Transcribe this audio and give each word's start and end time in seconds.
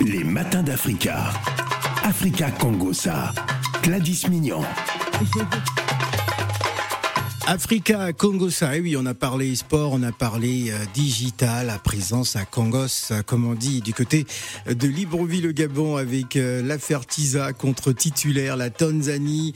Les 0.00 0.24
matins 0.24 0.62
d'Africa. 0.62 1.32
Africa 2.04 2.50
Congosa. 2.50 3.32
Gladys 3.82 4.28
Mignon. 4.28 4.62
Africa 7.48 8.12
Congo 8.12 8.50
ça, 8.50 8.72
oui, 8.82 8.96
on 8.96 9.06
a 9.06 9.14
parlé 9.14 9.54
sport, 9.54 9.92
on 9.92 10.02
a 10.02 10.10
parlé 10.10 10.70
euh, 10.70 10.74
digital, 10.94 11.70
à 11.70 11.78
présence 11.78 12.34
à 12.34 12.44
Congos, 12.44 13.12
euh, 13.12 13.22
comme 13.24 13.46
on 13.46 13.54
dit, 13.54 13.80
du 13.82 13.94
côté 13.94 14.26
de 14.68 14.86
Libreville, 14.88 15.44
le 15.44 15.52
Gabon, 15.52 15.94
avec 15.96 16.34
euh, 16.34 16.60
l'affaire 16.60 17.06
Tisa 17.06 17.52
contre 17.52 17.92
titulaire, 17.92 18.56
la 18.56 18.70
Tanzanie, 18.70 19.54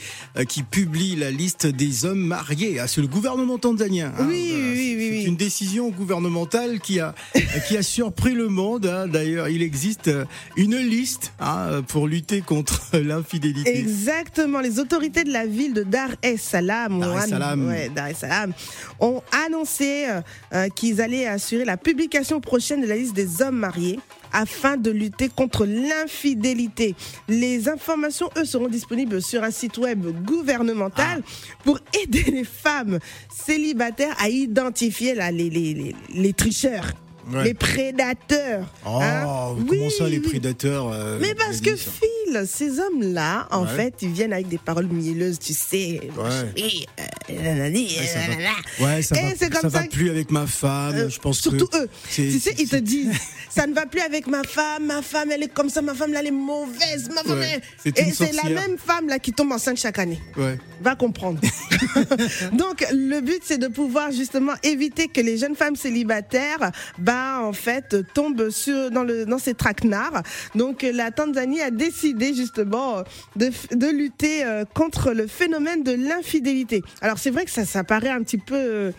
qui 0.49 0.63
publie 0.63 1.17
la 1.17 1.33
liste 1.33 1.67
des 1.67 2.05
hommes 2.05 2.21
mariés. 2.25 2.79
Ah, 2.79 2.87
c'est 2.87 3.01
le 3.01 3.09
gouvernement 3.09 3.59
tanzanien. 3.59 4.13
hein. 4.17 4.27
Oui, 4.29 4.53
oui, 4.55 4.95
oui, 4.97 4.97
C'est 5.11 5.17
oui. 5.19 5.25
une 5.25 5.37
décision 5.37 5.91
gouvernementale 5.91 6.79
qui 6.79 7.01
a, 7.01 7.13
qui 7.69 7.77
a 7.77 7.83
surpris 7.83 8.35
le 8.35 8.49
monde. 8.49 8.87
hein. 8.87 9.09
D'ailleurs, 9.09 9.49
il 9.49 9.63
existe 9.63 10.11
une 10.57 10.77
liste 10.77 11.33
hein, 11.41 11.83
pour 11.89 12.07
lutter 12.07 12.41
contre 12.41 12.83
l'infidélité. 12.97 13.77
Exactement. 13.81 14.61
Les 14.61 14.79
autorités 14.79 15.25
de 15.25 15.33
la 15.33 15.45
ville 15.47 15.75
de 15.75 15.83
Dar 15.83 16.11
es 16.23 16.37
Salaam, 16.37 17.01
Dar 17.01 17.25
es 17.25 17.29
Salaam. 17.29 17.67
ouais, 17.67 17.80
Dar 17.89 18.09
es 18.09 18.15
Salaam, 18.15 18.53
ont 19.01 19.23
annoncé 19.47 20.07
euh, 20.09 20.21
euh, 20.53 20.69
qu'ils 20.69 21.01
allaient 21.01 21.27
assurer 21.27 21.65
la 21.65 21.77
publication 21.77 22.41
prochaine 22.41 22.81
de 22.83 22.87
la 22.87 22.97
liste 22.97 23.15
des 23.15 23.43
hommes 23.43 23.57
mariés 23.57 23.99
afin 24.33 24.77
de 24.77 24.91
lutter 24.93 25.29
contre 25.29 25.67
l'infidélité. 25.67 26.95
Les 27.29 27.69
informations, 27.69 28.31
eux, 28.37 28.45
seront 28.45 28.69
disponibles 28.69 29.21
sur 29.23 29.43
un 29.43 29.51
site 29.51 29.79
web 29.79 30.05
gouvernemental 30.25 31.23
pour 31.65 31.79
aider 32.01 32.23
les 32.31 32.45
femmes 32.45 32.99
célibataires 33.45 34.15
à 34.21 34.29
identifier 34.29 35.15
là, 35.15 35.31
les, 35.33 35.51
les, 35.51 35.75
les, 35.75 35.97
les 36.15 36.33
tricheurs, 36.33 36.93
Ouais. 37.33 37.45
les 37.45 37.55
prédateurs. 37.55 38.67
Oh, 38.85 38.99
hein. 39.01 39.55
comment 39.69 39.91
ça, 39.91 40.09
les 40.09 40.19
prédateurs 40.21 40.91
euh, 40.93 41.19
Mais 41.21 41.35
parce 41.35 41.61
que 41.61 41.77
Phil, 41.77 42.09
ces 42.47 42.79
hommes-là, 42.81 43.49
en 43.51 43.65
Ouais. 43.65 43.75
fait, 43.77 43.95
ils 44.03 44.11
viennent 44.11 44.33
avec 44.33 44.49
des 44.49 44.59
paroles 44.59 44.87
mielleuses, 44.89 45.39
tu 45.39 45.53
sais. 45.53 46.01
Ouais. 46.17 46.87
euh, 47.31 47.71
Ouais, 48.81 49.03
ça 49.03 49.15
va- 49.15 49.21
comme 49.23 49.37
ça 49.37 49.61
ça 49.61 49.69
va 49.69 49.83
que- 49.85 49.91
plus 49.93 50.11
avec 50.11 50.31
ma 50.31 50.47
femme. 50.47 50.95
Euh, 50.97 51.09
je 51.09 51.19
pense 51.19 51.39
surtout 51.41 51.67
que 51.67 51.85
eux. 51.85 51.89
Tu 52.13 52.39
sais, 52.39 52.55
ils 52.59 52.69
te 52.69 52.77
disent, 52.77 53.13
ça 53.51 53.67
ne 53.67 53.75
va 53.75 53.87
plus 53.87 54.01
avec 54.01 54.27
ma 54.27 54.43
femme, 54.45 54.87
ma 54.87 55.03
femme, 55.03 55.31
elle 55.31 55.43
est 55.43 55.53
comme 55.53 55.69
ça, 55.71 55.83
ma 55.83 55.95
femme, 55.95 56.13
là, 56.13 56.21
elle 56.21 56.29
est 56.29 56.31
mauvaise, 56.31 57.09
ma 57.15 57.23
femme, 57.23 57.39
Ouais, 57.39 57.61
elle- 57.85 57.93
Et 57.97 58.13
c'est 58.13 58.33
la 58.33 58.51
même 58.51 58.77
femme, 58.79 59.09
là, 59.09 59.19
qui 59.19 59.33
tombe 59.33 59.53
enceinte 59.53 59.79
chaque 59.79 59.99
année. 59.99 60.21
Ouais. 60.37 60.59
Va 60.83 60.95
comprendre. 60.97 61.41
Donc, 62.53 62.85
le 62.93 63.21
but, 63.21 63.43
c'est 63.45 63.59
de 63.59 63.69
pouvoir 63.69 64.13
justement 64.13 64.53
éviter 64.63 65.09
que 65.09 65.21
les 65.21 65.37
jeunes 65.39 65.57
femmes 65.57 65.77
célibataires, 65.77 66.71
bah, 66.99 67.41
en 67.43 67.53
fait, 67.53 67.97
tombent 68.15 68.51
sur, 68.51 68.91
dans, 68.91 69.03
le, 69.05 69.27
dans 69.27 69.39
ces 69.39 69.55
traquenards. 69.55 70.23
Donc, 70.55 70.83
la 70.83 71.11
Tanzanie 71.11 71.61
a 71.61 71.71
décidé 71.71 72.20
justement 72.35 73.03
de, 73.37 73.51
de 73.75 73.87
lutter 73.87 74.45
euh, 74.45 74.65
contre 74.75 75.13
le 75.13 75.27
phénomène 75.27 75.83
de 75.83 75.93
l'infidélité. 75.93 76.83
Alors, 77.01 77.19
c'est 77.19 77.31
vrai 77.31 77.45
que 77.45 77.51
ça, 77.51 77.65
ça 77.65 77.85
paraît 77.85 78.11
un 78.11 78.23
petit 78.23 78.39
peu 78.39 78.55
euh, 78.57 78.93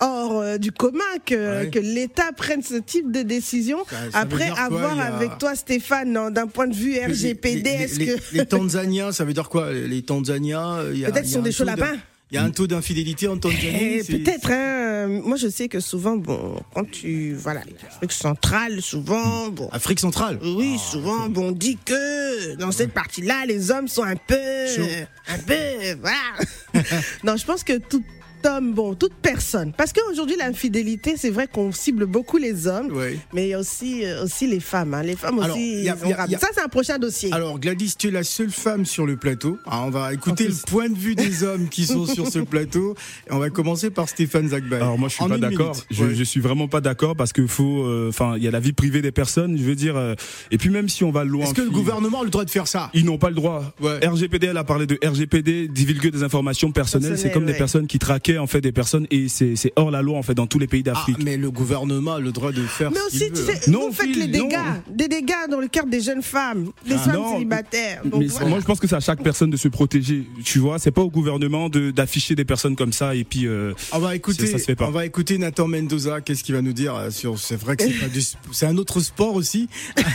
hors 0.00 0.38
euh, 0.40 0.58
du 0.58 0.70
commun 0.72 1.00
que, 1.26 1.34
Ouais. 1.64 1.70
que 1.70 1.78
l'État 1.78 2.30
prenne 2.36 2.62
ce 2.62 2.74
type 2.76 3.10
de 3.10 3.22
décision. 3.22 3.78
Ça- 3.88 3.96
ça 3.96 4.04
veut 4.06 4.10
Après, 4.14 4.48
quoi, 4.50 4.60
avoir 4.60 4.98
a- 5.00 5.04
avec 5.04 5.38
toi, 5.38 5.54
Stéphane, 5.54 6.12
non, 6.12 6.30
d'un 6.30 6.46
point 6.46 6.66
de 6.68 6.74
vue 6.74 6.92
Les- 6.92 7.06
RGPD, 7.06 7.62
les, 7.64 7.84
est-ce 7.84 7.98
les- 7.98 8.06
que... 8.06 8.12
les 8.32 8.46
Tanzaniens, 8.46 9.10
ça 9.12 9.24
veut 9.24 9.32
dire 9.32 9.48
quoi 9.48 9.72
Les 9.72 10.02
Tanzaniens, 10.02 10.78
il 10.92 11.00
y 11.00 11.04
a- 11.04 11.10
Peut-être 11.10 11.26
sont 11.26 11.42
des 11.42 11.52
chauds 11.52 11.64
lapins. 11.64 11.96
Il 12.30 12.34
y 12.34 12.38
a 12.38 12.42
un 12.44 12.50
taux 12.50 12.66
d'infidélité 12.66 13.26
en 13.26 13.38
Tanzanie. 13.38 14.00
Eh, 14.00 14.04
Peut-être, 14.04 14.50
hein. 14.52 14.87
Moi, 15.08 15.36
je 15.36 15.48
sais 15.48 15.68
que 15.68 15.80
souvent, 15.80 16.16
bon, 16.16 16.60
quand 16.74 16.88
tu, 16.90 17.34
voilà, 17.34 17.60
l'Afrique 17.82 18.12
centrale, 18.12 18.80
souvent, 18.82 19.48
bon. 19.48 19.68
Afrique 19.72 20.00
centrale. 20.00 20.38
Oui, 20.42 20.78
souvent, 20.78 21.28
bon, 21.28 21.48
on 21.48 21.52
dit 21.52 21.78
que 21.84 22.54
dans 22.56 22.72
cette 22.72 22.92
partie-là, 22.92 23.46
les 23.46 23.70
hommes 23.70 23.88
sont 23.88 24.04
un 24.04 24.16
peu, 24.16 24.36
un 25.28 25.38
peu, 25.38 26.00
voilà. 26.00 26.84
non, 27.24 27.36
je 27.36 27.44
pense 27.44 27.64
que 27.64 27.78
tout 27.78 28.02
homme, 28.46 28.74
bon, 28.74 28.94
toute 28.94 29.14
personne, 29.14 29.72
parce 29.76 29.92
qu'aujourd'hui, 29.92 30.36
l'infidélité, 30.38 31.14
c'est 31.16 31.30
vrai 31.30 31.46
qu'on 31.46 31.72
cible 31.72 32.06
beaucoup 32.06 32.36
les 32.38 32.66
hommes, 32.66 32.92
Ouais. 32.92 33.18
mais 33.32 33.46
il 33.46 33.50
y 33.50 33.54
a 33.54 33.58
aussi, 33.60 34.04
euh, 34.04 34.24
aussi 34.24 34.46
les 34.46 34.60
femmes. 34.60 34.94
hein. 34.94 35.02
Les 35.02 35.16
femmes 35.16 35.38
Alors, 35.40 35.56
aussi, 35.56 35.78
il 35.78 35.84
y 35.84 35.88
a- 35.88 35.96
y 36.06 36.12
a- 36.12 36.26
y 36.26 36.32
ça, 36.38 36.48
c'est 36.54 36.60
un 36.62 36.68
prochain 36.68 36.98
dossier. 36.98 37.32
Alors 37.32 37.58
Gladys, 37.58 37.94
tu 37.98 38.08
es 38.08 38.10
la 38.10 38.22
seule 38.24 38.50
femme 38.50 38.84
sur 38.86 39.06
le 39.06 39.16
plateau. 39.16 39.58
Ah, 39.66 39.82
on 39.84 39.90
va 39.90 40.12
écouter 40.12 40.48
le 40.48 40.54
point 40.66 40.88
de 40.88 40.96
vue 40.98 41.14
des 41.14 41.42
hommes 41.44 41.68
qui 41.68 41.84
sont 41.86 42.06
sur 42.06 42.26
ce 42.28 42.38
plateau. 42.40 42.94
Et 43.28 43.32
on 43.32 43.38
va 43.38 43.50
commencer 43.50 43.90
par 43.90 44.08
Stéphane 44.08 44.48
Zagbaï. 44.48 44.80
Alors 44.80 44.98
moi 44.98 45.08
je 45.08 45.14
suis 45.14 45.24
En 45.24 45.28
pas 45.28 45.38
d'accord. 45.38 45.76
Je, 45.90 46.04
Ouais. 46.04 46.14
je 46.14 46.24
suis 46.24 46.40
vraiment 46.40 46.68
pas 46.68 46.80
d'accord 46.80 47.16
parce 47.16 47.32
que 47.32 47.46
faut, 47.46 47.84
euh, 47.84 48.08
enfin 48.08 48.34
il 48.36 48.42
y 48.42 48.48
a 48.48 48.50
la 48.50 48.60
vie 48.60 48.72
privée 48.72 49.02
des 49.02 49.12
personnes. 49.12 49.56
Je 49.58 49.62
veux 49.64 49.74
dire, 49.74 49.96
euh, 49.96 50.14
et 50.50 50.58
puis 50.58 50.70
même 50.70 50.88
si 50.88 51.04
on 51.04 51.10
va 51.10 51.24
loin. 51.24 51.44
Est-ce 51.44 51.54
que 51.54 51.62
le 51.62 51.70
gouvernement 51.70 52.20
a 52.20 52.24
le 52.24 52.30
droit 52.30 52.44
de 52.44 52.50
faire 52.50 52.66
ça? 52.68 52.90
Ils 52.94 53.04
n'ont 53.04 53.18
pas 53.18 53.28
le 53.30 53.34
droit. 53.36 53.72
Ouais. 53.80 54.06
RGPD, 54.06 54.48
elle 54.48 54.56
a 54.56 54.64
parlé 54.64 54.86
de 54.86 54.98
RGPD, 55.04 55.68
divulguer 55.68 56.10
des 56.10 56.22
informations 56.22 56.70
personnelles. 56.72 57.18
C'est 57.18 57.30
comme 57.32 57.44
ouais. 57.46 57.52
des 57.52 57.58
personnes 57.58 57.86
qui 57.86 57.98
en 58.36 58.46
fait 58.46 58.60
des 58.60 58.72
personnes 58.72 59.06
et 59.10 59.28
c'est 59.28 59.54
hors 59.76 59.90
la 59.90 60.02
loi 60.02 60.18
en 60.18 60.22
fait 60.22 60.34
dans 60.34 60.46
tous 60.46 60.58
les 60.58 60.66
pays 60.66 60.82
Ah, 60.86 60.90
d'Afrique. 60.90 61.18
mais 61.24 61.36
le 61.36 61.50
gouvernement 61.50 62.14
a 62.14 62.20
le 62.20 62.32
droit 62.32 62.52
de 62.52 62.62
faire 62.66 62.90
Mais 62.90 62.98
ce 63.10 63.16
aussi, 63.16 63.28
veut. 63.30 63.36
sais, 63.36 63.70
Non, 63.70 63.88
vous 63.88 63.94
faites 63.94 64.14
les 64.14 64.26
dégâts, 64.26 64.52
non. 64.52 64.82
des 64.94 65.08
dégâts 65.08 65.32
dans 65.50 65.60
le 65.60 65.68
cœur 65.68 65.86
des 65.86 66.00
jeunes 66.00 66.22
femmes, 66.22 66.70
des 66.86 66.94
Ah, 66.94 66.98
femmes 66.98 67.14
non, 67.14 67.32
célibataires. 67.34 68.02
Donc, 68.04 68.20
mais 68.20 68.26
voilà. 68.26 68.48
moi 68.48 68.58
je 68.60 68.64
pense 68.66 68.80
que 68.80 68.86
c'est 68.86 68.96
à 68.96 69.00
chaque 69.00 69.22
personne 69.22 69.50
de 69.50 69.56
se 69.56 69.68
protéger. 69.68 70.26
Tu 70.44 70.58
vois, 70.58 70.78
c'est 70.78 70.90
pas 70.90 71.02
au 71.02 71.10
gouvernement 71.10 71.68
de 71.68 71.90
d'afficher 71.92 72.34
des 72.34 72.44
personnes 72.44 72.74
comme 72.76 72.92
ça 72.92 73.14
et 73.14 73.24
puis. 73.24 73.46
euh, 73.46 73.72
On 73.92 73.98
va 74.00 74.14
écouter, 74.16 74.46
Ça 74.46 74.58
se 74.58 74.64
fait 74.64 74.74
pas. 74.74 74.86
on 74.88 74.90
va 74.90 75.06
écouter 75.06 75.38
Nathan 75.38 75.68
Mendoza. 75.68 76.20
Qu'est-ce 76.20 76.42
qu'il 76.44 76.54
va 76.54 76.62
nous 76.62 76.72
dire 76.72 76.94
euh, 76.96 77.10
sur 77.10 77.38
C'est 77.38 77.56
vrai 77.56 77.76
que 77.76 77.84
c'est 78.52 78.66
un 78.66 78.76
autre 78.76 79.00
sport 79.00 79.34
aussi? 79.34 79.68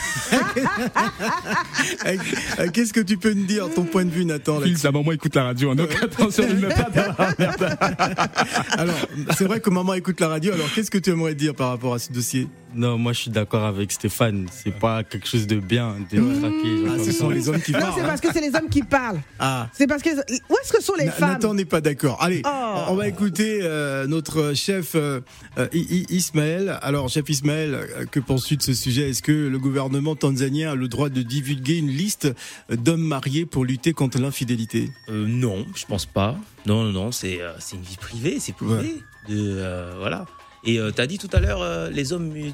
Euh, 2.58 2.68
Qu'est-ce 2.72 2.92
que 2.92 3.00
tu 3.00 3.16
peux 3.16 3.32
nous 3.32 3.44
dire, 3.44 3.68
ton 3.74 3.84
point 3.84 4.04
de 4.04 4.10
vue, 4.10 4.24
Nathan 4.24 4.54
Phil, 4.56 4.62
là-dessus? 4.70 4.82
sa 4.82 4.92
maman 4.92 5.12
écoute 5.12 5.34
la 5.34 5.44
radio, 5.44 5.70
hein, 5.70 5.74
donc 5.74 5.90
attention, 6.02 6.46
ne 6.48 6.54
me 6.54 6.60
mets 6.68 6.74
pas 6.74 6.88
dans 6.90 7.14
la 7.18 7.34
merde. 7.38 7.78
Alors, 8.78 8.96
c'est 9.36 9.44
vrai 9.44 9.60
que 9.60 9.70
maman 9.70 9.94
écoute 9.94 10.20
la 10.20 10.28
radio. 10.28 10.52
Alors, 10.52 10.72
qu'est-ce 10.74 10.90
que 10.90 10.98
tu 10.98 11.10
aimerais 11.10 11.34
dire 11.34 11.54
par 11.54 11.70
rapport 11.70 11.94
à 11.94 11.98
ce 11.98 12.12
dossier? 12.12 12.48
Non, 12.74 12.98
moi 12.98 13.12
je 13.12 13.20
suis 13.20 13.30
d'accord 13.30 13.64
avec 13.64 13.92
Stéphane. 13.92 14.46
C'est 14.50 14.72
pas 14.78 15.04
quelque 15.04 15.28
chose 15.28 15.46
de 15.46 15.56
bien 15.60 15.96
de 16.10 16.40
traquer. 16.40 16.84
Ah, 16.86 16.96
comme 16.96 17.04
ce 17.04 17.12
ça. 17.12 17.18
sont 17.18 17.30
les 17.30 17.48
hommes 17.48 17.60
qui 17.60 17.72
Non, 17.72 17.78
c'est 17.94 18.00
hein. 18.00 18.04
parce 18.06 18.20
que 18.20 18.32
c'est 18.32 18.40
les 18.40 18.54
hommes 18.54 18.68
qui 18.68 18.82
parlent. 18.82 19.20
Ah. 19.38 19.68
C'est 19.72 19.86
parce 19.86 20.02
que 20.02 20.10
où 20.10 20.54
est-ce 20.62 20.72
que 20.72 20.82
sont 20.82 20.94
les 20.98 21.04
Na- 21.06 21.12
femmes 21.12 21.30
Nathan 21.32 21.54
n'est 21.54 21.64
pas 21.64 21.80
d'accord. 21.80 22.20
Allez, 22.22 22.42
Oh. 22.44 22.84
on 22.88 22.94
va 22.96 23.06
écouter 23.08 23.60
euh, 23.62 24.06
notre 24.06 24.54
chef 24.54 24.94
euh, 24.94 25.20
euh, 25.58 25.68
I- 25.72 26.04
I- 26.10 26.14
Ismaël. 26.16 26.78
Alors, 26.82 27.08
chef 27.08 27.28
Ismaël, 27.28 27.78
que 28.10 28.20
penses-tu 28.20 28.56
de 28.56 28.62
ce 28.62 28.74
sujet? 28.74 29.10
Est-ce 29.10 29.22
que 29.22 29.32
le 29.32 29.58
gouvernement 29.58 30.16
tanzanien 30.16 30.72
a 30.72 30.74
le 30.74 30.88
droit 30.88 31.08
de 31.08 31.22
divulguer 31.22 31.78
une 31.78 31.88
liste 31.90 32.32
d'hommes 32.70 33.02
mariés 33.06 33.46
pour 33.46 33.64
lutter 33.64 33.92
contre 33.92 34.18
l'infidélité? 34.18 34.90
Euh, 35.08 35.26
non, 35.28 35.64
je 35.76 35.86
pense 35.86 36.06
pas. 36.06 36.36
Non, 36.66 36.84
non, 36.84 36.92
non, 36.92 37.12
c'est 37.12 37.40
euh, 37.40 37.52
c'est 37.60 37.76
une 37.76 37.82
vie 37.82 37.96
privée, 37.96 38.38
c'est 38.40 38.54
privé. 38.54 38.72
Ouais. 38.74 38.94
De, 39.28 39.36
euh, 39.38 39.94
voilà. 39.98 40.26
Et 40.66 40.78
euh, 40.78 40.90
t'as 40.90 41.06
dit 41.06 41.18
tout 41.18 41.30
à 41.32 41.40
l'heure, 41.40 41.62
euh, 41.62 41.90
les 41.90 42.12
hommes, 42.12 42.32
euh, 42.36 42.50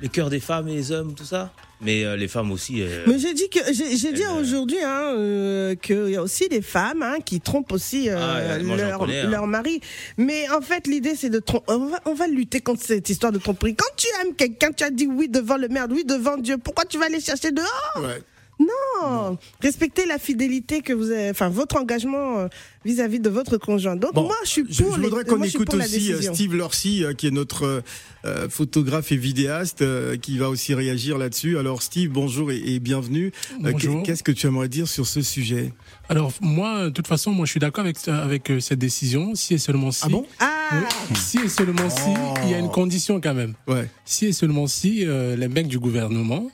le 0.00 0.08
cœur 0.08 0.30
des 0.30 0.40
femmes 0.40 0.68
et 0.68 0.74
les 0.74 0.92
hommes, 0.92 1.14
tout 1.14 1.24
ça? 1.24 1.52
Mais 1.82 2.04
euh, 2.04 2.16
les 2.16 2.26
femmes 2.28 2.50
aussi. 2.52 2.80
euh, 2.80 3.04
Mais 3.06 3.18
j'ai 3.18 3.34
dit 3.34 3.50
que 3.50 3.58
j'ai 3.70 4.12
dit 4.12 4.22
Euh, 4.24 4.40
aujourd'hui 4.40 4.78
hein, 4.82 5.12
euh, 5.14 5.74
qu'il 5.74 6.08
y 6.08 6.16
a 6.16 6.22
aussi 6.22 6.48
des 6.48 6.62
femmes 6.62 7.02
hein, 7.02 7.16
qui 7.22 7.38
trompent 7.42 7.70
aussi 7.72 8.08
euh, 8.08 8.16
Ah, 8.18 8.58
moi, 8.62 8.76
leur, 8.78 8.98
connais, 8.98 9.20
hein. 9.20 9.28
leur 9.28 9.46
mari. 9.46 9.82
Mais 10.16 10.48
en 10.48 10.62
fait, 10.62 10.86
l'idée 10.86 11.14
c'est 11.14 11.28
de 11.28 11.38
tromper. 11.38 11.64
On 11.68 11.86
va, 11.88 12.00
on 12.06 12.14
va 12.14 12.28
lutter 12.28 12.60
contre 12.62 12.82
cette 12.82 13.10
histoire 13.10 13.30
de 13.32 13.38
tromperie. 13.38 13.74
Quand 13.74 13.94
tu 13.96 14.06
aimes 14.22 14.34
quelqu'un, 14.34 14.72
tu 14.72 14.84
as 14.84 14.90
dit 14.90 15.06
oui 15.06 15.28
devant 15.28 15.58
le 15.58 15.68
merde, 15.68 15.92
oui 15.92 16.04
devant 16.06 16.38
Dieu. 16.38 16.56
Pourquoi 16.56 16.86
tu 16.86 16.98
vas 16.98 17.04
aller 17.06 17.20
chercher 17.20 17.52
dehors? 17.52 17.92
Ouais. 18.00 18.22
Non, 18.58 19.36
respectez 19.60 20.06
la 20.06 20.18
fidélité 20.18 20.80
que 20.80 20.94
vous 20.94 21.10
avez, 21.10 21.28
enfin 21.30 21.50
votre 21.50 21.76
engagement 21.76 22.38
euh, 22.38 22.48
vis-à-vis 22.86 23.20
de 23.20 23.28
votre 23.28 23.58
conjoint. 23.58 23.96
Donc 23.96 24.14
Bon, 24.14 24.22
moi, 24.22 24.36
je 24.44 24.48
suis 24.48 24.64
Je, 24.70 24.82
pour. 24.82 24.94
je 24.94 25.00
les- 25.00 25.08
voudrais 25.08 25.24
qu'on 25.24 25.42
je 25.42 25.48
écoute 25.50 25.74
aussi 25.74 26.12
euh. 26.14 26.22
Steve 26.22 26.54
Lorcy, 26.54 27.04
euh, 27.04 27.12
qui 27.12 27.26
est 27.26 27.30
notre 27.30 27.82
euh, 28.24 28.48
photographe 28.48 29.12
et 29.12 29.16
vidéaste, 29.18 29.82
euh, 29.82 30.16
qui 30.16 30.38
va 30.38 30.48
aussi 30.48 30.72
réagir 30.72 31.18
là-dessus. 31.18 31.58
Alors, 31.58 31.82
Steve, 31.82 32.10
bonjour 32.10 32.50
et, 32.50 32.56
et 32.56 32.78
bienvenue. 32.80 33.30
Euh, 33.62 33.72
Bonjour. 33.72 34.02
Qu'est-ce 34.02 34.22
que 34.22 34.32
tu 34.32 34.46
aimerais 34.46 34.68
dire 34.70 34.88
sur 34.88 35.06
ce 35.06 35.20
sujet? 35.20 35.74
Alors 36.08 36.32
moi, 36.40 36.84
de 36.84 36.90
toute 36.90 37.06
façon, 37.08 37.32
moi 37.32 37.44
je 37.44 37.50
suis 37.50 37.60
d'accord 37.60 37.84
avec 37.84 37.96
avec 38.08 38.50
euh, 38.50 38.60
cette 38.60 38.78
décision, 38.78 39.34
si 39.34 39.52
et 39.54 39.58
seulement 39.58 39.90
si. 39.90 40.00
Ah 40.04 40.08
bon? 40.08 40.26
Ah, 40.40 40.52
Oui. 40.72 41.16
Si 41.16 41.38
et 41.40 41.48
seulement 41.50 41.90
si, 41.90 42.10
il 42.44 42.50
y 42.50 42.54
a 42.54 42.58
une 42.58 42.70
condition 42.70 43.20
quand 43.20 43.34
même. 43.34 43.52
Ouais. 43.68 43.88
Si 44.06 44.26
et 44.26 44.32
seulement 44.32 44.66
si 44.66 45.04
euh, 45.04 45.36
les 45.36 45.48
mecs 45.48 45.68
du 45.68 45.78
gouvernement 45.78 46.50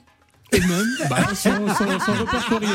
eux-mêmes 0.53 1.07
bah, 1.09 1.27
sont, 1.35 1.49
sont, 1.69 1.99
sont 1.99 2.13
répertoriés. 2.13 2.67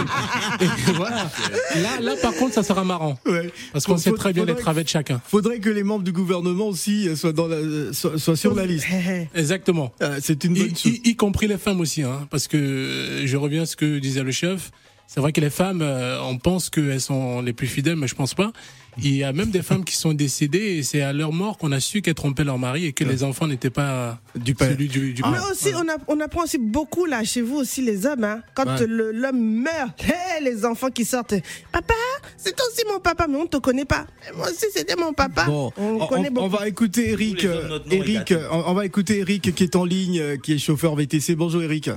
Et 0.61 0.93
voilà. 0.95 1.31
Là, 1.77 2.01
là, 2.01 2.15
par 2.21 2.35
contre, 2.35 2.55
ça 2.55 2.63
sera 2.63 2.85
marrant. 2.85 3.19
ouais. 3.27 3.51
Parce 3.73 3.85
qu'on 3.87 3.97
sait 3.97 4.13
très 4.13 4.33
bien 4.33 4.45
les 4.45 4.55
travées 4.57 4.85
de 4.85 4.89
chacun. 4.89 5.21
Faudrait 5.27 5.59
que 5.61 5.71
les 5.71 5.83
membres 5.83 6.05
du 6.05 6.13
gouvernement 6.13 6.69
aussi 6.69 7.09
euh, 7.09 7.17
soient, 7.17 7.33
dans 7.33 7.47
la, 7.47 7.57
euh, 7.57 7.93
soient, 7.93 8.19
soient 8.19 8.37
sur 8.37 8.55
la 8.55 8.67
liste. 8.67 8.87
Exactement. 9.35 9.93
Euh, 10.03 10.19
C'est 10.23 10.45
une 10.45 10.57
Y, 10.57 10.61
bonne 10.61 10.77
chose. 10.77 10.93
y- 10.93 11.11
y 11.11 11.17
compris 11.17 11.47
les 11.47 11.59
femmes 11.59 11.81
aussi, 11.81 12.03
hein, 12.03 12.27
parce 12.31 12.49
que 12.49 12.57
euh, 12.57 13.27
je 13.27 13.37
reviens 13.37 13.63
à 13.63 13.67
ce 13.67 13.77
que 13.77 13.99
disait 13.99 14.23
le 14.23 14.33
chef. 14.33 14.71
C'est 15.07 15.21
vrai 15.21 15.33
que 15.33 15.41
les 15.41 15.49
femmes, 15.51 15.81
euh, 15.81 16.21
on 16.23 16.37
pense 16.37 16.69
qu'elles 16.69 17.01
sont 17.01 17.41
les 17.41 17.53
plus 17.55 17.67
fidèles, 17.67 17.97
mais 17.97 18.09
je 18.09 18.15
pense 18.15 18.35
pas. 18.35 18.53
Il 19.01 19.17
y 19.17 19.25
a 19.25 19.33
même 19.33 19.51
des 19.51 19.63
femmes 19.63 19.85
qui 19.85 19.95
sont 19.97 20.13
décédées 20.13 20.59
et 20.79 20.83
c'est 20.83 21.03
à 21.03 21.13
leur 21.13 21.33
mort 21.33 21.57
qu'on 21.59 21.71
a 21.73 21.81
su 21.81 22.03
qu'elles 22.03 22.15
trompaient 22.15 22.45
leur 22.45 22.59
mari 22.59 22.87
et 22.87 22.93
que 22.93 23.05
les 23.05 23.23
enfants 23.25 23.47
n'étaient 23.47 23.71
pas 23.71 24.19
Du 24.35 24.55
père. 24.55 24.71
celui 24.71 24.89
du, 24.89 25.13
du 25.13 25.23
Mais 25.23 25.39
aussi, 25.51 25.69
on, 25.75 25.89
a- 25.89 25.99
on 26.09 26.19
apprend 26.21 26.43
aussi 26.45 26.59
beaucoup 26.59 27.05
là 27.07 27.23
chez 27.25 27.41
vous 27.41 27.57
aussi 27.57 27.81
les 27.83 28.07
hommes. 28.07 28.25
Hein, 28.25 28.43
quand 28.55 28.67
Ouais. 28.67 28.87
l'homme 28.89 29.41
meurt, 29.63 30.03
hé, 30.05 30.43
les 30.43 30.65
enfants 30.65 30.91
qui 30.91 31.05
sortent. 31.05 31.35
Papa, 31.73 31.95
c'est 32.37 32.55
toi 32.57 32.67
aussi 32.71 32.83
mon 32.93 32.99
papa, 33.01 33.27
mais 33.29 33.37
on 33.37 33.47
te 33.47 33.57
connaît 33.59 33.85
pas. 33.85 34.07
Mais 34.27 34.37
moi 34.37 34.47
aussi 34.51 34.67
c'était 34.73 34.97
mon 34.97 35.13
papa. 35.13 35.45
Bon, 35.47 35.73
on, 35.77 36.01
on, 36.01 36.07
connaît 36.07 36.29
on- 36.31 36.33
beaucoup. 36.33 36.47
on 36.47 36.49
va 36.59 36.69
écouter 36.69 37.11
Eric. 37.11 37.45
Hommes, 37.45 37.81
Eric, 37.91 38.35
on 38.51 38.75
va 38.75 38.85
écouter 38.85 39.19
Eric 39.19 39.55
qui 39.55 39.63
est 39.65 39.77
en 39.77 39.85
ligne, 39.85 40.19
euh, 40.21 40.37
qui 40.37 40.55
est 40.55 40.59
chauffeur 40.59 40.95
VTC. 40.97 41.37
Bonjour 41.37 41.63
Eric. 41.63 41.91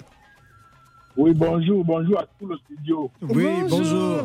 Oui, 1.17 1.31
bonjour, 1.35 1.83
bonjour 1.83 2.19
à 2.19 2.25
tout 2.39 2.47
le 2.47 2.55
studio. 2.57 3.11
Oui, 3.21 3.45
bonjour. 3.69 4.23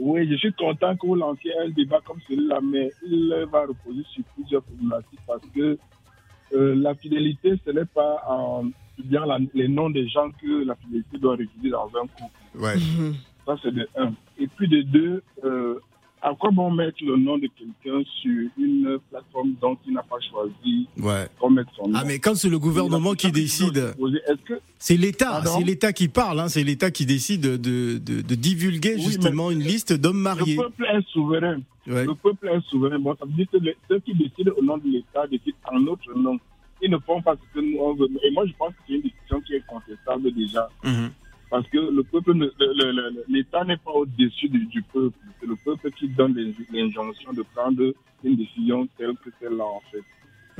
Oui, 0.00 0.28
je 0.30 0.36
suis 0.36 0.52
content 0.52 0.96
que 0.96 1.06
vous 1.06 1.14
lanciez 1.16 1.52
un 1.58 1.68
débat 1.70 2.00
comme 2.04 2.20
celui-là, 2.28 2.60
mais 2.62 2.92
il 3.06 3.34
va 3.50 3.62
reposer 3.66 4.02
sur 4.12 4.22
plusieurs 4.36 4.62
problématiques 4.62 5.20
parce 5.26 5.42
que 5.54 5.78
euh, 6.54 6.74
la 6.76 6.94
fidélité, 6.94 7.54
ce 7.64 7.70
n'est 7.72 7.84
pas 7.84 8.22
en 8.28 8.70
étudiant 8.98 9.24
la- 9.26 9.38
les 9.54 9.68
noms 9.68 9.90
des 9.90 10.08
gens 10.08 10.30
que 10.40 10.64
la 10.64 10.74
fidélité 10.76 11.18
doit 11.18 11.36
résider 11.36 11.70
dans 11.70 11.88
un 11.88 12.06
couple. 12.06 12.58
Ouais. 12.58 12.74
Ça, 13.44 13.56
c'est 13.62 13.74
de 13.74 13.88
un. 13.96 14.12
Et 14.38 14.46
puis 14.46 14.68
de 14.68 14.82
deux, 14.82 15.22
euh, 15.44 15.78
à 16.22 16.34
quoi 16.34 16.50
bon 16.50 16.70
mettre 16.70 16.98
le 17.04 17.16
nom 17.16 17.38
de 17.38 17.48
quelqu'un 17.58 18.02
sur 18.20 18.48
une 18.58 18.98
plateforme 19.10 19.54
dont 19.60 19.76
il 19.86 19.92
n'a 19.94 20.02
pas 20.02 20.16
choisi 20.30 20.86
Ouais. 20.98 21.26
pour 21.38 21.50
mettre 21.50 21.70
son 21.76 21.88
nom? 21.88 21.98
Ah 22.00 22.04
mais 22.06 22.18
quand 22.18 22.34
c'est 22.34 22.48
le 22.48 22.58
gouvernement 22.58 23.14
qui 23.14 23.30
décide, 23.32 23.94
c'est 24.78 24.96
l'État, 24.96 25.42
c'est 25.44 25.64
l'État 25.64 25.92
qui 25.92 26.08
parle, 26.08 26.40
hein, 26.40 26.48
c'est 26.48 26.64
l'État 26.64 26.90
qui 26.90 27.06
décide 27.06 27.42
de, 27.42 27.98
de, 27.98 28.20
de 28.22 28.34
divulguer 28.34 28.94
Oui, 28.96 29.02
justement 29.02 29.50
une 29.50 29.60
liste 29.60 29.92
d'hommes 29.92 30.16
le 30.18 30.22
mariés. 30.22 30.56
peuple 30.56 30.84
est 30.84 31.06
souverain 31.12 31.60
Ouais. 31.86 32.04
Le 32.04 32.14
peuple 32.14 32.48
est 32.48 32.60
souverain. 32.68 32.98
Bon, 32.98 33.16
ça 33.18 33.24
veut 33.24 33.32
dire 33.32 33.46
que 33.50 33.56
les- 33.56 33.74
ceux 33.88 33.98
qui 34.00 34.12
décident 34.14 34.52
au 34.58 34.62
nom 34.62 34.76
de 34.76 34.88
l'État 34.90 35.26
décident 35.26 35.56
en 35.72 35.80
notre 35.80 36.12
nom. 36.18 36.38
Ils 36.82 36.90
ne 36.90 36.98
font 36.98 37.22
pas 37.22 37.34
ce 37.34 37.58
que 37.58 37.64
nous 37.64 37.78
on 37.80 37.94
veut. 37.94 38.08
Et 38.22 38.30
moi, 38.30 38.44
je 38.46 38.52
pense 38.58 38.70
que 38.70 38.80
c'est 38.86 38.94
une 38.94 39.00
décision 39.02 39.40
qui 39.40 39.54
est 39.54 39.62
contestable 39.66 40.30
déjà. 40.34 40.68
Mhm. 40.84 41.10
Parce 41.50 41.66
que 41.68 41.78
le 41.78 42.02
peuple, 42.02 42.34
l'État 43.28 43.64
n'est 43.64 43.78
pas 43.78 43.92
au-dessus 43.92 44.48
du, 44.48 44.66
du 44.66 44.82
peuple. 44.82 45.16
C'est 45.40 45.46
le 45.46 45.56
peuple 45.56 45.90
qui 45.92 46.08
donne 46.08 46.34
l'injonction 46.72 47.32
de 47.32 47.42
prendre 47.54 47.94
une 48.24 48.36
décision 48.36 48.86
telle 48.98 49.14
que 49.24 49.30
celle-là, 49.40 49.64
en 49.64 49.82
fait. 49.90 50.02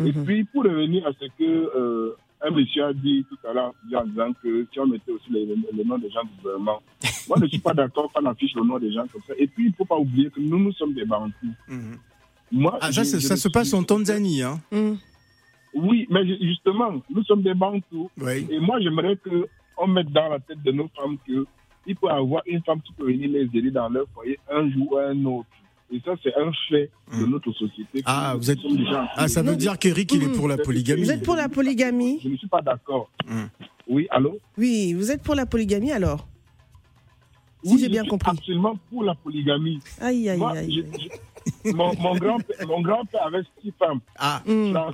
Et 0.06 0.12
Mhm. 0.12 0.24
puis, 0.24 0.44
pour 0.44 0.64
revenir 0.64 1.06
à 1.06 1.10
ce 1.12 1.26
que 1.38 1.44
euh, 1.44 2.16
un 2.40 2.50
monsieur 2.52 2.84
a 2.84 2.92
dit 2.92 3.26
tout 3.28 3.36
à 3.46 3.52
l'heure, 3.52 3.74
en 3.94 4.04
disant 4.06 4.32
que 4.42 4.66
si 4.72 4.78
on 4.80 4.86
mettait 4.86 5.10
aussi 5.12 5.30
les, 5.30 5.44
les 5.44 5.84
noms 5.84 5.98
des 5.98 6.08
gens 6.10 6.22
du 6.22 6.30
gouvernement, 6.40 6.80
moi, 7.28 7.36
je 7.38 7.42
ne 7.44 7.48
suis 7.48 7.58
pas 7.58 7.74
d'accord 7.74 8.10
qu'on 8.12 8.24
affiche 8.26 8.54
le 8.54 8.62
nom 8.62 8.78
des 8.78 8.92
gens 8.92 9.06
comme 9.12 9.22
ça. 9.26 9.34
Et 9.36 9.46
puis, 9.48 9.64
il 9.66 9.70
ne 9.70 9.74
faut 9.74 9.84
pas 9.84 9.98
oublier 9.98 10.30
que 10.30 10.40
nous, 10.40 10.58
nous 10.58 10.72
sommes 10.72 10.94
des 10.94 11.04
Bantous. 11.04 11.32
Mhm. 11.68 11.98
Moi, 12.52 12.78
Ah, 12.80 12.90
ça, 12.92 13.02
je- 13.02 13.08
c'est- 13.08 13.20
je 13.20 13.26
ça 13.26 13.36
se 13.36 13.48
passe 13.48 13.68
suis- 13.68 13.76
en 13.76 13.82
Tanzanie. 13.82 14.40
Hein. 14.42 14.58
Mm. 14.72 14.94
Oui, 15.74 16.06
mais 16.08 16.24
ju- 16.26 16.38
justement, 16.40 17.02
nous 17.10 17.22
sommes 17.24 17.42
des 17.42 17.52
Bantous. 17.54 18.08
Oui. 18.18 18.46
Et 18.50 18.58
moi, 18.60 18.80
j'aimerais 18.80 19.16
qu'on 19.78 19.86
mette 19.86 20.10
dans 20.12 20.28
la 20.28 20.38
tête 20.40 20.62
de 20.62 20.72
nos 20.72 20.88
femmes 20.96 21.16
que 21.26 21.46
il 21.86 21.96
peut 21.96 22.08
y 22.08 22.10
avoir 22.10 22.42
une 22.46 22.62
femme 22.64 22.80
qui 22.82 22.92
peut 22.92 23.06
venir 23.06 23.30
les 23.30 23.44
aider 23.58 23.70
dans 23.70 23.88
leur 23.88 24.06
foyer 24.14 24.38
un 24.50 24.70
jour 24.70 24.92
ou 24.92 24.96
un 24.98 25.24
autre. 25.24 25.46
Et 25.90 26.00
ça, 26.04 26.12
c'est 26.22 26.34
un 26.36 26.50
fait 26.68 26.90
de 27.18 27.24
notre 27.24 27.50
société. 27.52 28.02
Ah, 28.04 28.32
que 28.34 28.38
vous 28.40 28.50
êtes- 28.50 28.58
Ah, 29.16 29.26
ça 29.26 29.40
veut 29.40 29.56
dire 29.56 29.78
qu'Eric, 29.78 30.12
il 30.12 30.22
est 30.24 30.36
pour 30.36 30.46
la 30.48 30.58
polygamie. 30.58 31.02
Vous 31.02 31.10
êtes 31.10 31.24
pour 31.24 31.36
la 31.36 31.48
polygamie 31.48 32.20
Je 32.22 32.28
ne 32.28 32.36
suis 32.36 32.48
pas 32.48 32.60
d'accord. 32.60 33.08
Hmm. 33.26 33.44
Oui, 33.88 34.06
allô 34.10 34.38
Oui, 34.58 34.92
vous 34.92 35.10
êtes 35.10 35.22
pour 35.22 35.34
la 35.34 35.46
polygamie 35.46 35.92
alors 35.92 36.26
Si 37.64 37.72
Oui, 37.72 37.78
j'ai 37.78 37.86
je 37.86 37.90
bien 37.90 38.04
compris. 38.04 38.30
absolument 38.32 38.78
pour 38.90 39.02
la 39.04 39.14
polygamie. 39.14 39.80
Aïe, 40.00 40.28
aïe, 40.28 40.38
Moi, 40.38 40.52
aïe. 40.58 40.84
je- 40.92 41.70
je- 41.70 41.72
mon, 41.72 41.94
mon 41.98 42.14
grand-père 42.82 43.26
avait 43.26 43.42
six 43.62 43.72
femmes, 43.78 44.00
Ah, 44.18 44.42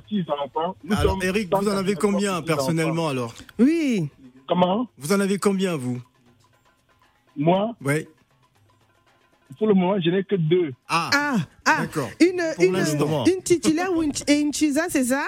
six 0.07 0.23
enfants. 0.29 0.75
Nous 0.83 0.95
alors 0.95 1.21
Eric, 1.21 1.49
vous 1.53 1.67
en 1.67 1.71
avez 1.75 1.93
184 1.95 1.99
combien 1.99 2.41
personnellement 2.41 3.09
alors? 3.09 3.35
Oui. 3.59 4.07
Comment? 4.47 4.87
Vous 4.97 5.11
en 5.13 5.19
avez 5.19 5.37
combien 5.37 5.75
vous? 5.75 5.99
Moi, 7.37 7.75
Ouais. 7.83 8.07
pour 9.57 9.67
le 9.67 9.73
moment, 9.73 9.99
je 9.99 10.09
n'ai 10.09 10.23
que 10.23 10.35
deux. 10.35 10.73
Ah, 10.87 11.09
Ah, 11.13 11.35
ah. 11.65 11.77
d'accord. 11.81 12.09
Une, 12.19 12.41
une, 12.59 12.75
une 13.27 13.43
titulaire 13.43 13.91
ou 13.93 14.03
une, 14.03 14.11
et 14.27 14.39
une 14.39 14.53
chisa, 14.53 14.83
c'est 14.89 15.05
ça? 15.05 15.25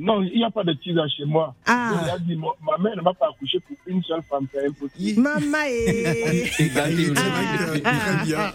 Non, 0.00 0.22
il 0.22 0.36
n'y 0.38 0.44
a 0.44 0.50
pas 0.50 0.62
de 0.62 0.72
tisa 0.74 1.08
chez 1.08 1.24
moi. 1.24 1.56
Ah. 1.66 1.92
Il 2.04 2.10
a 2.10 2.18
dit, 2.20 2.36
ma 2.36 2.46
ma 2.64 2.78
mère 2.78 2.96
ne 2.96 3.02
m'a 3.02 3.12
pas 3.14 3.30
accouché 3.30 3.58
pour 3.58 3.76
une 3.86 4.00
seule 4.04 4.22
femme, 4.22 4.46
c'est 4.52 4.64
impossible. 4.64 5.20
Maman 5.20 5.58
est 5.68 6.50
très, 6.52 6.68
très 6.68 8.24
bien. 8.24 8.52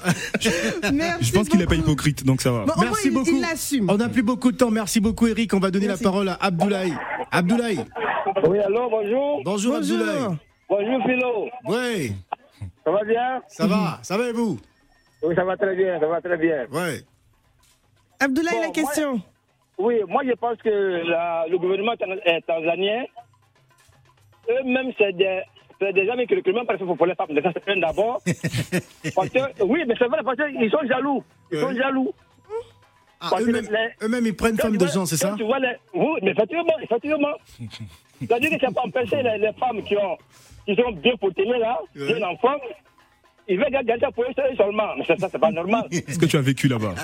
Merci 0.94 1.26
Je 1.26 1.34
pense 1.34 1.50
qu'il 1.50 1.60
n'est 1.60 1.66
pas 1.66 1.76
hypocrite, 1.76 2.24
donc 2.26 2.42
ça 2.42 2.52
va. 2.52 2.64
Bon, 2.66 2.72
au 2.74 2.78
moins, 2.78 2.86
Merci 2.92 3.10
beaucoup. 3.10 3.30
Il 3.30 3.42
l'assume. 3.42 3.90
On 3.90 3.98
n'a 3.98 4.08
plus 4.08 4.24
beaucoup 4.24 4.54
de 4.54 4.58
temps. 4.58 4.72
Merci 4.72 5.02
beaucoup, 5.02 5.28
Eric. 5.28 5.54
On 5.54 5.60
va 5.60 5.70
donner 5.70 5.88
Merci. 5.88 6.04
la 6.06 6.10
parole 6.10 6.30
à 6.30 6.36
Abdoulaye. 6.36 6.94
Abdoulaye. 7.32 7.84
Oui, 8.44 8.60
allô, 8.60 8.90
bonjour. 8.90 9.42
Bonjour, 9.44 9.76
Abdoulaye. 9.76 10.06
Bonjour. 10.16 10.38
Bonjour, 10.70 11.04
Philo. 11.06 11.50
Ouais, 11.66 12.12
Ça 12.84 12.92
va 12.92 13.04
bien? 13.04 13.42
Ça 13.48 13.68
va. 13.68 14.00
Ça 14.02 14.18
va 14.18 14.30
et 14.30 14.34
vous? 14.34 14.60
Oui, 15.22 15.36
ça 15.36 15.44
va 15.46 15.56
très 15.56 15.76
bien, 15.76 16.00
ça 16.00 16.08
va 16.08 16.20
très 16.22 16.38
bien. 16.38 16.66
Ouais. 16.72 17.00
Abdoulaye, 18.20 18.56
Bon, 18.56 18.62
la 18.62 18.70
question. 18.70 19.22
Oui, 19.78 19.96
moi, 20.08 20.24
je 20.26 20.34
pense 20.34 20.58
que 20.58 20.70
la- 21.10 21.46
le 21.50 21.58
gouvernement 21.58 21.96
tan- 21.96 22.42
tanzanien, 22.46 23.06
eux-mêmes, 24.50 24.92
c'est 24.98 25.14
des, 25.14 25.42
c'est 25.80 25.94
des 25.94 26.10
amis 26.10 26.28
qui 26.28 26.36
recrutent 26.36 26.56
même 26.56 26.66
pour, 26.78 26.98
pour 26.98 27.06
les 27.06 27.16
femmes. 27.16 27.30
Ça, 27.42 27.52
c'est 27.54 27.72
un 27.72 27.78
d'abord. 27.80 28.22
Parce 29.16 29.30
que- 29.30 29.64
oui, 29.64 29.84
mais 29.88 29.96
c'est 29.98 30.08
vrai, 30.08 30.20
parce 30.24 30.38
qu'ils 30.38 30.70
sont 30.72 30.86
jaloux. 30.88 31.24
Ils 31.52 31.60
sont 31.60 31.74
jaloux. 31.74 32.14
Ah, 33.20 33.28
Parce 33.32 33.42
eux-mêmes, 33.44 33.68
les- 33.72 34.06
eux-mêmes, 34.06 34.26
ils 34.28 34.36
prennent 34.36 34.58
femme 34.58 34.76
de 34.76 34.86
gens, 34.88 35.06
c'est 35.06 35.16
ça? 35.18 35.34
tu 35.38 35.44
vois 35.46 35.60
les, 35.60 35.76
oui, 35.94 36.20
mais 36.22 36.32
effectivement, 36.32 36.78
effectivement. 36.82 37.34
C'est-à-dire 38.20 38.50
que 38.52 38.56
c'est 38.60 38.74
pas 38.74 38.82
empêcher 38.86 39.22
les, 39.24 39.38
les 39.38 39.54
femmes 39.54 39.82
qui, 39.84 39.96
ont, 39.98 40.18
qui 40.66 40.76
sont 40.76 40.92
bien 40.92 41.16
potées 41.20 41.46
là, 41.46 41.80
Ouais. 41.96 42.24
enfants, 42.24 42.56
ils 43.48 43.58
veulent 43.60 43.70
garder 43.72 43.96
ça 44.00 44.10
pour 44.12 44.24
eux 44.24 44.56
seulement. 44.58 44.96
Mais 44.98 45.04
ça, 45.06 45.16
ça 45.18 45.28
c'est 45.30 45.40
pas 45.40 45.52
normal. 45.52 45.84
Est-ce 45.92 46.18
que 46.18 46.26
tu 46.26 46.38
as 46.38 46.42
vécu 46.42 46.70
là-bas? 46.70 46.96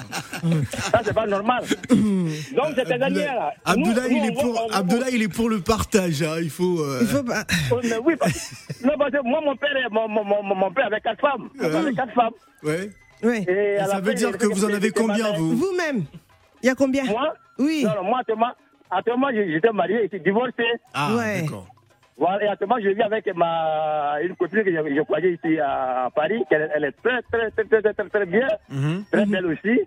Ça, 0.71 1.01
c'est 1.03 1.13
pas 1.13 1.27
normal. 1.27 1.63
Donc, 1.89 2.67
c'est 2.75 2.85
des 2.85 2.93
Abdoulaye, 2.93 3.25
là. 3.25 3.53
Abdoulaye, 3.65 4.09
Nous, 4.09 4.17
il 4.23 4.25
est 4.29 4.41
pour, 4.41 4.67
Abdoulaye, 4.73 5.15
il 5.15 5.21
est 5.23 5.27
pour 5.33 5.49
le 5.49 5.59
partage. 5.59 6.21
hein. 6.23 6.37
Il 6.41 6.49
faut. 6.49 6.79
euh, 6.79 6.99
Il 7.01 7.07
faut 7.07 7.23
pas... 7.23 7.43
Oui, 7.71 7.81
mais 7.83 7.97
oui, 8.05 8.13
parce, 8.17 8.53
non, 8.85 8.93
parce 8.97 9.11
que 9.11 9.21
moi, 9.23 9.41
mon 9.43 9.55
père, 9.57 9.69
mon, 9.91 10.07
mon, 10.07 10.23
mon, 10.23 10.55
mon 10.55 10.71
père 10.71 10.85
avait 10.87 11.01
quatre 11.01 11.19
femmes. 11.19 11.49
Mon 11.55 11.69
père 11.69 11.75
avait 11.77 11.93
quatre 11.93 12.13
femmes. 12.13 12.33
Ouais. 12.63 12.89
Oui. 13.21 13.45
Et 13.49 13.77
ça 13.85 13.99
veut 13.99 14.11
fin, 14.11 14.17
dire 14.17 14.37
que 14.37 14.45
vous 14.47 14.63
en 14.63 14.73
avez 14.73 14.91
combien, 14.91 15.33
vous? 15.33 15.57
Vous-même, 15.57 16.05
il 16.63 16.67
y 16.67 16.69
a 16.69 16.75
combien? 16.75 17.03
Moi? 17.03 17.33
Oui. 17.57 17.83
Non, 17.83 17.95
non, 18.01 18.09
moi, 18.09 18.21
actuellement, 18.91 19.27
j'étais 19.33 19.71
marié, 19.71 19.99
j'étais 20.03 20.19
divorcé. 20.19 20.63
Ah, 20.93 21.15
Ouais. 21.15 21.41
d'accord. 21.41 21.67
Voilà, 22.17 22.43
et 22.43 22.47
actuellement, 22.49 22.75
je 22.83 22.89
vis 22.89 23.01
avec 23.01 23.33
ma, 23.35 24.15
une 24.21 24.35
copine 24.35 24.63
que 24.63 24.71
je, 24.71 24.95
je 24.95 25.01
croyais 25.03 25.33
ici 25.33 25.57
à, 25.59 26.09
Paris, 26.13 26.43
qu'elle 26.49 26.69
elle 26.75 26.83
est 26.85 26.91
très, 27.03 27.21
très, 27.31 27.49
très, 27.51 27.63
très, 27.65 27.81
très, 27.81 27.93
très, 27.93 28.09
très 28.09 28.25
bien, 28.25 28.47
Mhm. 28.69 29.03
très 29.11 29.25
belle 29.25 29.45
aussi. 29.45 29.79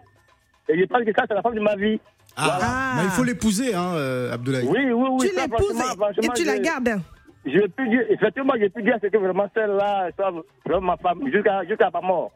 Et 0.68 0.78
je 0.80 0.85
pense 0.87 1.04
que 1.04 1.12
ça, 1.12 1.25
c'est 1.28 1.35
la 1.35 1.42
femme 1.42 1.54
de 1.54 1.61
ma 1.61 1.76
vie. 1.76 2.00
Ah, 2.37 2.59
Ah. 2.62 2.92
mais 2.97 3.04
il 3.04 3.11
faut 3.11 3.25
l'épouser, 3.25 3.75
hein, 3.75 3.92
euh, 3.94 4.32
Abdoulaye. 4.32 4.66
Oui, 4.66 4.90
oui, 4.90 5.09
oui. 5.12 5.28
Tu 5.28 5.35
ça, 5.35 5.42
l'épouses 5.42 5.76
franchement, 5.78 6.06
et- 6.23 6.28
tu 6.35 6.44
la 6.44 6.56
je- 6.56 6.62
gardes. 6.62 7.00
Je 7.44 7.66
peux 7.66 7.87
dire, 7.88 8.02
effectivement, 8.09 8.54
je 8.59 8.68
peux 8.68 8.80
dire 8.82 8.97
ce 9.02 9.09
que 9.09 9.16
vraiment 9.18 9.49
celle-là 9.52 10.09
soit 10.16 10.32
vraiment 10.64 10.92
ma 10.92 10.97
femme 10.97 11.21
jusqu'à 11.30 11.64
jusqu'à 11.68 11.90
ma 11.92 12.00
mort. 12.00 12.30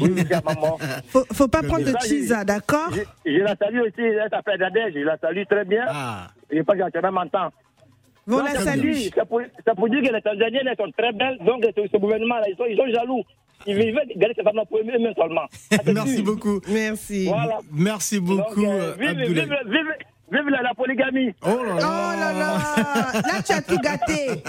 Oui. 0.00 0.10
Faut, 1.08 1.24
faut 1.32 1.48
pas 1.48 1.62
prendre 1.62 1.84
de 1.84 1.94
chisa, 2.06 2.44
d'accord 2.44 2.90
Je, 2.92 3.30
je 3.30 3.38
la 3.38 3.54
salue 3.56 3.80
aussi, 3.80 4.00
elle 4.00 4.28
s'appelle 4.30 4.58
Nadège, 4.60 4.94
je 4.94 5.00
la 5.00 5.16
salue 5.18 5.42
très 5.48 5.64
bien. 5.64 5.84
Ah, 5.88 6.28
je 6.50 6.60
pense 6.62 6.76
qu'elle 6.92 7.02
même 7.02 7.14
m'entend. 7.14 7.50
Vous 8.26 8.38
Donc, 8.38 8.48
la 8.48 8.54
ça 8.54 8.64
salue. 8.72 8.90
dit- 8.92 9.10
C'est 9.14 9.24
pour, 9.28 9.40
pour 9.76 9.88
dire 9.90 10.02
que 10.02 10.14
les 10.14 10.22
Tanzaniennes 10.22 10.66
elles 10.68 10.76
sont 10.76 10.90
très 10.96 11.12
belles, 11.12 11.38
donc 11.44 11.64
ce, 11.76 11.96
gouvernement-là, 11.96 12.46
ils 12.48 12.56
sont, 12.56 12.64
ils 12.68 12.76
sont 12.76 12.88
jaloux. 12.92 13.22
Ils 13.66 13.76
veulent 13.76 13.94
garder 14.16 14.34
ces 14.36 14.42
femmes 14.42 14.60
pour 14.68 14.78
eux-mêmes 14.78 15.12
seulement. 15.16 15.46
C'est 15.70 15.86
merci 15.92 16.22
beaucoup. 16.22 16.60
Merci. 16.68 17.26
Voilà. 17.28 17.58
Merci 17.72 18.16
Donc, 18.20 18.26
beaucoup, 18.26 18.64
euh, 18.66 18.92
euh, 18.92 18.94
vive, 18.98 19.18
vive, 19.32 19.56
vive, 19.66 19.86
vive 20.34 20.48
la, 20.50 20.62
la 20.62 20.74
polygamie. 20.74 21.32
Oh 21.42 21.62
là 21.64 21.74
Oh 21.76 22.20
là 22.20 22.32
là 22.32 23.22
Là, 23.22 23.42
tu 23.42 23.52
as 23.52 23.62
tout 23.62 23.78
gâté. 23.78 24.42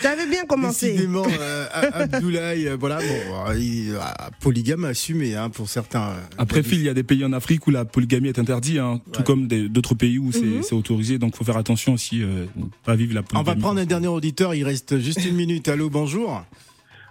Tu 0.00 0.06
avais 0.06 0.26
bien 0.26 0.44
commencé. 0.44 0.92
Décidément, 0.92 1.24
euh, 1.40 1.66
Abdoulaye, 1.72 2.68
euh, 2.68 2.76
voilà, 2.78 2.98
bon, 2.98 3.48
euh, 3.48 3.58
il, 3.58 3.94
euh, 3.94 4.00
polygame 4.40 4.84
assumé 4.84 5.34
hein, 5.36 5.50
pour 5.50 5.68
certains. 5.68 6.14
Après, 6.38 6.62
Phil, 6.62 6.78
il 6.80 6.84
y 6.84 6.88
a 6.88 6.94
des 6.94 7.02
pays 7.02 7.24
en 7.24 7.32
Afrique 7.32 7.66
où 7.66 7.70
la 7.70 7.84
polygamie 7.84 8.28
est 8.28 8.38
interdite, 8.38 8.78
hein, 8.78 9.00
tout 9.12 9.22
comme 9.22 9.46
d'autres 9.48 9.94
pays 9.94 10.18
où 10.18 10.32
c'est 10.32 10.62
c'est 10.62 10.74
autorisé. 10.74 11.18
Donc, 11.18 11.36
faut 11.36 11.44
faire 11.44 11.56
attention 11.56 11.94
aussi, 11.94 12.22
euh, 12.22 12.46
pas 12.84 12.94
vivre 12.96 13.14
la 13.14 13.20
On 13.20 13.24
polygamie. 13.24 13.46
va 13.60 13.62
prendre 13.62 13.80
un 13.80 13.86
dernier 13.86 14.08
auditeur, 14.08 14.54
il 14.54 14.64
reste 14.64 14.98
juste 14.98 15.24
une 15.24 15.36
minute. 15.36 15.68
Allô, 15.68 15.88
bonjour. 15.90 16.44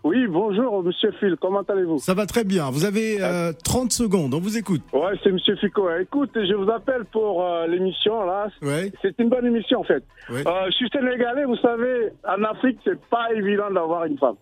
Oui, 0.04 0.28
bonjour, 0.28 0.82
monsieur 0.84 1.12
Phil, 1.20 1.36
comment 1.42 1.62
allez-vous 1.68 2.00
Ça 2.00 2.14
va 2.14 2.26
très 2.26 2.46
bien. 2.46 2.70
Vous 2.72 2.86
avez 2.86 3.18
euh, 3.22 3.52
30 3.66 3.92
secondes, 3.92 4.34
on 4.34 4.40
vous 4.40 4.58
écoute. 4.58 4.82
Ouais, 4.94 5.12
c'est 5.24 5.32
monsieur 5.32 5.56
Fico. 5.58 5.90
Écoute, 6.00 6.32
je 6.36 6.54
vous 6.54 6.70
appelle 6.72 7.04
pour 7.12 7.44
euh, 7.46 7.68
l'émission, 7.68 8.24
là. 8.26 8.48
Ouais, 8.62 8.92
C'est 9.02 9.20
une 9.20 9.28
bonne 9.30 9.46
émission, 9.46 9.82
en 9.82 9.84
fait. 9.84 10.04
ouais. 10.30 10.48
Euh, 10.48 10.66
je 10.68 10.72
suis 10.72 10.90
sénégalais, 10.90 11.44
vous 11.44 11.58
savez, 11.58 12.12
en 12.26 12.42
Afrique, 12.46 12.80
c'est 12.86 13.00
pas 13.10 13.28
évident 13.36 13.70
d'avoir 13.72 14.06
une 14.06 14.18
femme. 14.18 14.36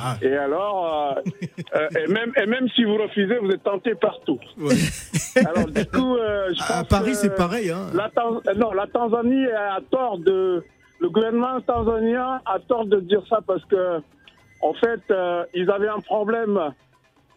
Ah. 0.00 0.16
Et 0.20 0.34
alors, 0.36 1.16
euh, 1.16 1.88
et, 1.98 2.08
même, 2.10 2.32
et 2.36 2.46
même 2.46 2.68
si 2.74 2.82
vous 2.84 2.96
refusez, 2.96 3.38
vous 3.38 3.50
êtes 3.50 3.62
tenté 3.62 3.94
partout. 3.94 4.38
Ouais. 4.58 4.74
Alors 5.46 5.66
du 5.70 5.84
coup, 5.86 6.16
À 6.68 6.82
Paris, 6.84 7.14
c'est 7.14 7.34
pareil. 7.34 7.70
Hein. 7.70 7.86
La 7.94 8.10
non, 8.54 8.72
la 8.72 8.86
Tanzanie 8.88 9.46
a 9.46 9.78
tort 9.90 10.18
de. 10.18 10.64
Le 11.00 11.08
gouvernement 11.10 11.60
tanzanien 11.62 12.40
a 12.46 12.60
tort 12.60 12.86
de 12.86 13.00
dire 13.00 13.22
ça 13.28 13.40
parce 13.44 13.64
que, 13.64 13.98
en 14.62 14.74
fait, 14.74 15.02
euh, 15.10 15.44
ils 15.54 15.70
avaient 15.70 15.88
un 15.88 16.00
problème 16.00 16.72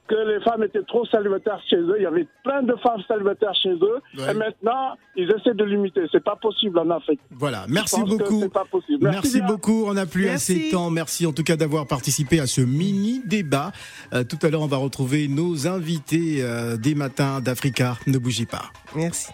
que 0.07 0.15
les 0.15 0.39
femmes 0.41 0.63
étaient 0.63 0.83
trop 0.83 1.05
célibataires 1.05 1.59
chez 1.67 1.77
eux. 1.77 1.95
Il 1.97 2.03
y 2.03 2.05
avait 2.05 2.27
plein 2.43 2.61
de 2.61 2.75
femmes 2.75 3.01
célibataires 3.07 3.55
chez 3.55 3.71
eux. 3.71 4.01
Ouais. 4.17 4.31
Et 4.31 4.33
maintenant, 4.35 4.95
ils 5.15 5.31
essaient 5.31 5.55
de 5.55 5.63
limiter. 5.63 6.01
C'est 6.11 6.23
pas 6.23 6.35
possible 6.35 6.77
en 6.77 6.89
Afrique. 6.91 7.19
Voilà, 7.31 7.65
merci 7.67 8.01
beaucoup. 8.03 8.41
c'est 8.41 8.53
pas 8.53 8.65
possible. 8.65 9.09
Merci, 9.09 9.41
beaucoup, 9.41 9.85
on 9.87 9.93
n'a 9.93 10.05
plus 10.05 10.25
Merci. 10.25 10.53
assez 10.53 10.65
de 10.67 10.71
temps. 10.71 10.91
Merci 10.91 11.25
en 11.25 11.33
tout 11.33 11.43
cas 11.43 11.55
d'avoir 11.55 11.87
participé 11.87 12.39
à 12.39 12.45
ce 12.45 12.61
mini 12.61 13.21
débat. 13.25 13.71
Euh, 14.13 14.23
tout 14.23 14.37
à 14.43 14.49
l'heure, 14.49 14.61
on 14.61 14.67
va 14.67 14.77
retrouver 14.77 15.27
nos 15.27 15.67
invités 15.67 16.43
euh, 16.43 16.77
des 16.77 16.93
matins 16.93 17.41
d'Africa. 17.41 17.95
Ne 18.05 18.19
bougez 18.19 18.45
pas. 18.45 18.65
Merci. 18.95 19.31